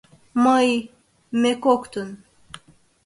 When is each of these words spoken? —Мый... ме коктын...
—Мый... 0.43 0.69
ме 1.41 1.51
коктын... 1.63 2.09